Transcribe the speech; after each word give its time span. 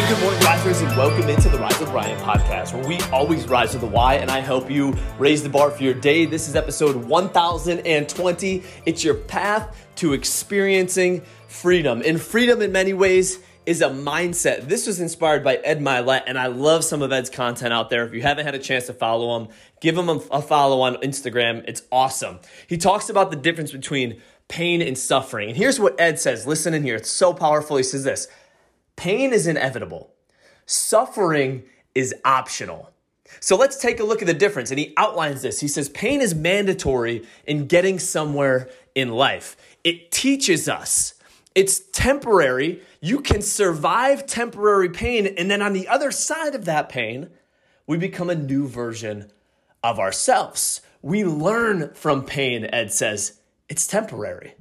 guys, 0.00 0.80
and 0.80 0.96
welcome 0.96 1.28
into 1.28 1.48
the 1.50 1.58
Rise 1.58 1.78
with 1.78 1.90
Ryan 1.90 2.18
podcast, 2.20 2.72
where 2.72 2.86
we 2.88 2.98
always 3.12 3.46
rise 3.48 3.72
to 3.72 3.78
the 3.78 3.86
why, 3.86 4.14
and 4.14 4.30
I 4.30 4.40
help 4.40 4.70
you 4.70 4.94
raise 5.18 5.42
the 5.42 5.48
bar 5.50 5.70
for 5.70 5.82
your 5.82 5.92
day. 5.92 6.24
This 6.24 6.48
is 6.48 6.56
episode 6.56 6.96
1020. 6.96 8.62
It's 8.86 9.04
your 9.04 9.14
path 9.14 9.88
to 9.96 10.14
experiencing 10.14 11.20
freedom. 11.48 12.02
And 12.04 12.20
freedom, 12.20 12.62
in 12.62 12.72
many 12.72 12.94
ways, 12.94 13.40
is 13.66 13.82
a 13.82 13.90
mindset. 13.90 14.68
This 14.68 14.86
was 14.86 15.00
inspired 15.00 15.44
by 15.44 15.56
Ed 15.56 15.80
Mylett, 15.80 16.22
and 16.26 16.38
I 16.38 16.46
love 16.46 16.82
some 16.82 17.02
of 17.02 17.12
Ed's 17.12 17.28
content 17.28 17.74
out 17.74 17.90
there. 17.90 18.06
If 18.06 18.14
you 18.14 18.22
haven't 18.22 18.46
had 18.46 18.54
a 18.54 18.58
chance 18.58 18.86
to 18.86 18.94
follow 18.94 19.38
him, 19.38 19.48
give 19.80 19.98
him 19.98 20.08
a 20.08 20.40
follow 20.40 20.80
on 20.80 20.94
Instagram. 20.96 21.62
It's 21.68 21.82
awesome. 21.92 22.38
He 22.66 22.78
talks 22.78 23.10
about 23.10 23.30
the 23.30 23.36
difference 23.36 23.70
between 23.70 24.22
pain 24.48 24.80
and 24.82 24.96
suffering. 24.96 25.48
And 25.48 25.56
here's 25.56 25.78
what 25.78 26.00
Ed 26.00 26.18
says. 26.18 26.46
Listen 26.46 26.74
in 26.74 26.84
here. 26.84 26.96
It's 26.96 27.10
so 27.10 27.32
powerful. 27.32 27.76
He 27.76 27.82
says 27.82 28.04
this 28.04 28.28
Pain 29.00 29.32
is 29.32 29.46
inevitable, 29.46 30.12
suffering 30.66 31.62
is 31.94 32.14
optional. 32.22 32.90
So 33.40 33.56
let's 33.56 33.78
take 33.78 33.98
a 33.98 34.04
look 34.04 34.20
at 34.20 34.26
the 34.26 34.34
difference. 34.34 34.70
And 34.70 34.78
he 34.78 34.92
outlines 34.98 35.40
this. 35.40 35.58
He 35.58 35.68
says, 35.68 35.88
Pain 35.88 36.20
is 36.20 36.34
mandatory 36.34 37.26
in 37.46 37.66
getting 37.66 37.98
somewhere 37.98 38.68
in 38.94 39.08
life, 39.08 39.56
it 39.84 40.10
teaches 40.10 40.68
us. 40.68 41.14
It's 41.54 41.80
temporary. 41.92 42.82
You 43.00 43.20
can 43.22 43.40
survive 43.40 44.26
temporary 44.26 44.90
pain. 44.90 45.26
And 45.26 45.50
then 45.50 45.62
on 45.62 45.72
the 45.72 45.88
other 45.88 46.10
side 46.10 46.54
of 46.54 46.66
that 46.66 46.90
pain, 46.90 47.30
we 47.86 47.96
become 47.96 48.28
a 48.28 48.34
new 48.34 48.68
version 48.68 49.30
of 49.82 49.98
ourselves. 49.98 50.82
We 51.00 51.24
learn 51.24 51.94
from 51.94 52.26
pain, 52.26 52.66
Ed 52.66 52.92
says. 52.92 53.40
It's 53.66 53.86
temporary. 53.86 54.56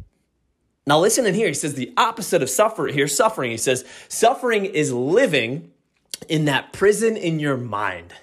Now, 0.87 0.99
listen 0.99 1.25
in 1.25 1.35
here. 1.35 1.47
He 1.47 1.53
says 1.53 1.75
the 1.75 1.93
opposite 1.97 2.41
of 2.41 2.49
suffering. 2.49 2.93
here, 2.93 3.07
suffering. 3.07 3.51
He 3.51 3.57
says 3.57 3.85
suffering 4.07 4.65
is 4.65 4.91
living 4.91 5.71
in 6.27 6.45
that 6.45 6.73
prison 6.73 7.15
in 7.15 7.39
your 7.39 7.57
mind. 7.57 8.13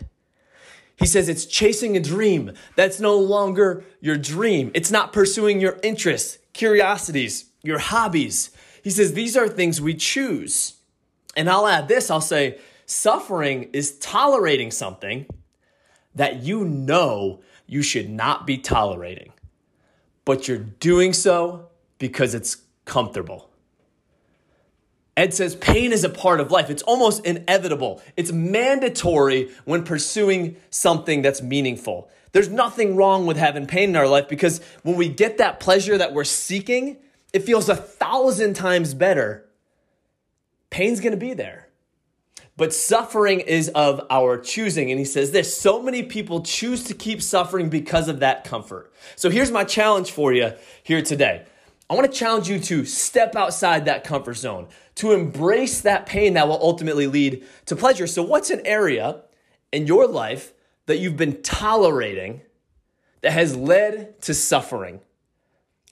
He 0.97 1.07
says 1.07 1.29
it's 1.29 1.45
chasing 1.45 1.97
a 1.97 2.01
dream 2.01 2.53
that's 2.75 3.01
no 3.01 3.17
longer 3.17 3.84
your 4.01 4.17
dream. 4.17 4.71
It's 4.75 4.91
not 4.91 5.12
pursuing 5.12 5.61
your 5.61 5.79
interests, 5.83 6.39
curiosities, 6.55 7.47
your 7.62 7.79
hobbies. 7.79 8.51
He 8.83 8.91
says 8.91 9.12
these 9.12 9.37
are 9.37 9.49
things 9.49 9.81
we 9.81 9.95
choose. 9.95 10.75
And 11.37 11.51
I'll 11.51 11.67
add 11.67 11.89
this 11.89 12.11
I'll 12.11 12.21
say 12.21 12.59
suffering 12.87 13.71
is 13.73 13.99
tolerating 13.99 14.71
something 14.71 15.27
that 16.15 16.43
you 16.43 16.65
know 16.65 17.43
you 17.67 17.83
should 17.83 18.09
not 18.09 18.47
be 18.47 18.57
tolerating, 18.57 19.33
but 20.25 20.49
you're 20.49 20.59
doing 20.59 21.12
so 21.12 21.69
because 21.99 22.35
it's 22.35 22.59
comfortable. 22.85 23.51
Ed 25.17 25.33
says 25.33 25.57
pain 25.57 25.93
is 25.93 26.05
a 26.05 26.11
part 26.11 26.41
of 26.41 26.51
life. 26.51 26.69
It's 26.69 26.83
almost 26.83 27.25
inevitable. 27.25 28.03
It's 28.17 28.33
mandatory 28.33 29.51
when 29.65 29.83
pursuing 29.83 30.57
something 30.69 31.23
that's 31.23 31.41
meaningful. 31.41 32.11
There's 32.33 32.51
nothing 32.51 32.97
wrong 32.97 33.25
with 33.25 33.39
having 33.39 33.67
pain 33.67 33.91
in 33.91 33.97
our 33.97 34.09
life 34.09 34.29
because 34.29 34.61
when 34.83 34.97
we 34.97 35.09
get 35.09 35.39
that 35.39 35.59
pleasure 35.59 35.97
that 35.97 36.13
we're 36.13 36.25
seeking, 36.25 36.99
it 37.33 37.41
feels 37.41 37.71
a 37.71 37.77
thousand 37.77 38.55
times 38.55 38.93
better. 38.93 39.49
Pain's 40.69 41.01
gonna 41.01 41.17
be 41.17 41.33
there. 41.33 41.69
But 42.59 42.73
suffering 42.73 43.41
is 43.41 43.69
of 43.71 44.07
our 44.11 44.39
choosing. 44.39 44.91
And 44.91 44.99
he 44.99 45.05
says 45.07 45.31
this 45.31 45.57
so 45.57 45.83
many 45.83 46.03
people 46.03 46.43
choose 46.43 46.85
to 46.85 46.95
keep 46.95 47.23
suffering 47.23 47.71
because 47.71 48.09
of 48.09 48.21
that 48.21 48.45
comfort. 48.45 48.93
So 49.15 49.31
here's 49.31 49.51
my 49.51 49.65
challenge 49.65 50.11
for 50.11 50.33
you 50.33 50.53
here 50.83 51.01
today. 51.03 51.47
I 51.89 51.95
want 51.95 52.11
to 52.11 52.19
challenge 52.19 52.48
you 52.48 52.59
to 52.59 52.84
step 52.84 53.37
outside 53.37 53.84
that 53.84 54.03
comfort 54.03 54.34
zone, 54.34 54.66
to 54.97 55.12
embrace 55.12 55.83
that 55.83 56.06
pain 56.06 56.34
that 56.34 56.49
will 56.49 56.61
ultimately 56.61 57.06
lead 57.06 57.44
to 57.66 57.77
pleasure. 57.77 58.06
So, 58.06 58.22
what's 58.22 58.50
an 58.50 58.62
area 58.65 59.22
in 59.72 59.87
your 59.87 60.06
life 60.06 60.53
that 60.87 60.99
you've 60.99 61.16
been 61.16 61.43
tolerating 61.43 62.41
that 63.21 63.33
has 63.33 63.55
led 63.55 64.21
to 64.22 64.34
suffering? 64.34 65.00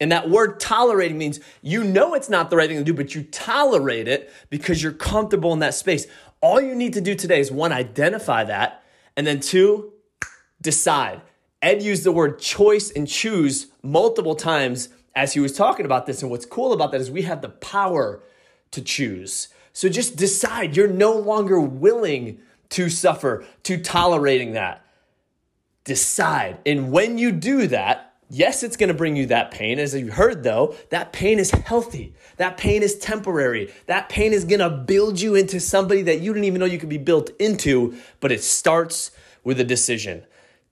And 0.01 0.11
that 0.11 0.29
word 0.29 0.59
tolerating 0.59 1.17
means 1.17 1.39
you 1.63 1.85
know 1.85 2.15
it's 2.15 2.29
not 2.29 2.51
the 2.51 2.57
right 2.57 2.69
thing 2.69 2.79
to 2.79 2.85
do, 2.85 2.95
but 2.95 3.15
you 3.15 3.23
tolerate 3.23 4.09
it 4.09 4.33
because 4.51 4.83
you're 4.83 4.93
comfortable 4.93 5.53
in 5.53 5.61
that 5.61 5.75
space. 5.75 6.09
All 6.41 6.61
you 6.61 6.75
need 6.75 6.95
to 6.95 7.01
do 7.01 7.15
today 7.15 7.39
is 7.39 7.53
one, 7.53 7.73
identify 7.73 8.45
that, 8.45 8.83
and 9.17 9.25
then 9.25 9.39
two, 9.39 9.93
decide. 10.61 11.23
Ed 11.63 11.83
used 11.83 12.05
the 12.05 12.13
word 12.13 12.41
choice 12.41 12.91
and 12.91 13.07
choose 13.07 13.69
multiple 13.83 14.35
times 14.35 14.89
as 15.15 15.33
he 15.33 15.41
was 15.41 15.53
talking 15.53 15.87
about 15.87 16.07
this. 16.07 16.23
And 16.23 16.31
what's 16.31 16.47
cool 16.47 16.73
about 16.73 16.93
that 16.93 17.01
is 17.01 17.11
we 17.11 17.23
have 17.23 17.43
the 17.43 17.49
power 17.49 18.23
to 18.73 18.83
choose. 18.83 19.49
So 19.73 19.89
just 19.89 20.17
decide 20.17 20.77
you're 20.77 20.89
no 20.89 21.13
longer 21.13 21.61
willing 21.61 22.41
to 22.71 22.89
suffer, 22.89 23.45
to 23.65 23.79
tolerating 23.79 24.53
that. 24.53 24.85
Decide. 25.85 26.59
And 26.65 26.91
when 26.91 27.19
you 27.19 27.31
do 27.31 27.67
that, 27.69 28.15
yes, 28.31 28.63
it's 28.63 28.77
going 28.77 28.89
to 28.89 28.95
bring 28.95 29.17
you 29.17 29.27
that 29.27 29.51
pain. 29.51 29.79
As 29.79 29.95
you 29.95 30.11
heard 30.11 30.43
though, 30.43 30.75
that 30.91 31.13
pain 31.13 31.39
is 31.39 31.51
healthy. 31.51 32.15
That 32.37 32.57
pain 32.57 32.83
is 32.83 32.99
temporary. 32.99 33.73
That 33.87 34.09
pain 34.09 34.33
is 34.33 34.45
going 34.45 34.61
to 34.61 34.71
build 34.71 35.21
you 35.21 35.35
into 35.35 35.61
somebody 35.61 36.03
that 36.03 36.21
you 36.21 36.33
didn't 36.33 36.47
even 36.47 36.61
know 36.61 36.67
you 36.67 36.79
could 36.79 36.89
be 36.89 36.99
built 36.99 37.31
into. 37.39 37.95
But 38.21 38.33
it 38.33 38.43
starts 38.43 39.11
with 39.45 39.61
a 39.61 39.65
decision 39.65 40.25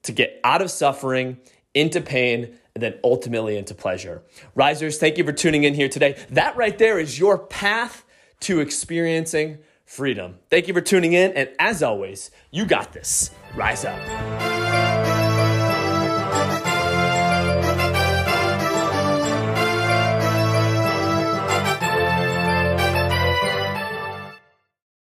to 0.03 0.13
get 0.13 0.41
out 0.43 0.63
of 0.63 0.71
suffering 0.71 1.39
into 1.75 2.01
pain 2.01 2.59
and 2.75 2.83
then 2.83 2.95
ultimately 3.05 3.57
into 3.57 3.75
pleasure. 3.75 4.23
Risers, 4.55 4.99
thank 4.99 5.19
you 5.19 5.25
for 5.25 5.33
tuning 5.33 5.65
in 5.65 5.75
here 5.75 5.89
today. 5.89 6.23
That 6.31 6.57
right 6.57 6.77
there 6.77 6.99
is 6.99 7.19
your 7.19 7.39
path 7.39 8.05
to 8.41 8.61
experiencing 8.61 9.59
freedom. 9.85 10.39
Thank 10.51 10.69
you 10.69 10.75
for 10.75 10.81
tuning 10.81 11.13
in. 11.13 11.33
And 11.33 11.51
as 11.59 11.83
always, 11.83 12.31
you 12.51 12.65
got 12.65 12.93
this. 12.93 13.31
Rise 13.55 13.85
up. 13.85 14.92